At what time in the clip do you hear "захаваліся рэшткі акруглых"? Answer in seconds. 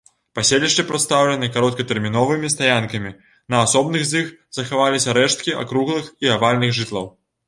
4.59-6.09